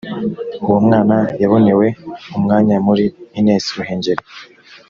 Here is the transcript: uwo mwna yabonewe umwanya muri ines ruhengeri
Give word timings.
uwo 0.65 0.77
mwna 0.85 1.17
yabonewe 1.41 1.87
umwanya 2.37 2.75
muri 2.87 3.05
ines 3.39 3.65
ruhengeri 3.77 4.23